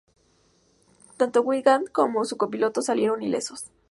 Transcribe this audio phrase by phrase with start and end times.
[1.17, 3.65] Tanto Wiegand como su copiloto salieron ilesos.